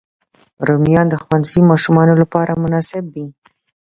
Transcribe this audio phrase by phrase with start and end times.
[0.67, 3.25] رومیان د ښوونځي ماشومانو لپاره مناسب دي